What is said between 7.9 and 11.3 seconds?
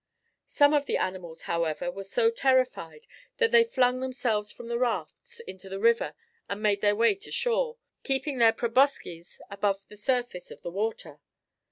keeping their probosces above the surface of the water.